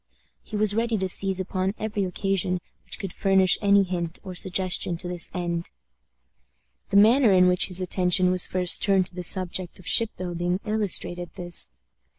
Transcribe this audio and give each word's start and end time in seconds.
He 0.41 0.55
was 0.55 0.73
ready 0.73 0.97
to 0.97 1.07
seize 1.07 1.39
upon 1.39 1.75
every 1.77 2.05
occasion 2.05 2.59
which 2.85 2.97
could 2.97 3.13
furnish 3.13 3.59
any 3.61 3.83
hint 3.83 4.17
or 4.23 4.33
suggestion 4.33 4.97
to 4.97 5.07
this 5.07 5.29
end. 5.31 5.69
The 6.89 6.97
manner 6.97 7.31
in 7.31 7.47
which 7.47 7.67
his 7.67 7.81
attention 7.81 8.31
was 8.31 8.43
first 8.47 8.81
turned 8.81 9.05
to 9.09 9.13
the 9.15 9.23
subject 9.23 9.77
of 9.77 9.85
ship 9.85 10.09
building 10.17 10.59
illustrated 10.65 11.29
this. 11.35 11.69